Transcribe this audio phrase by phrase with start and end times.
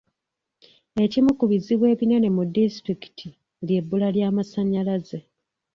[1.03, 3.27] Ekimu ku bizibu ebinene mu disitulikiti
[3.65, 5.19] ly'ebbula ly'amasannyalaze.